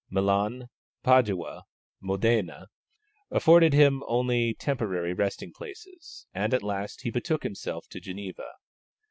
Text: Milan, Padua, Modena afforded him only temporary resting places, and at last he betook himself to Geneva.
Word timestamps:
Milan, 0.09 0.67
Padua, 1.03 1.63
Modena 1.99 2.69
afforded 3.29 3.71
him 3.73 4.01
only 4.07 4.55
temporary 4.55 5.13
resting 5.13 5.53
places, 5.53 6.25
and 6.33 6.55
at 6.55 6.63
last 6.63 7.01
he 7.03 7.11
betook 7.11 7.43
himself 7.43 7.87
to 7.89 7.99
Geneva. 7.99 8.53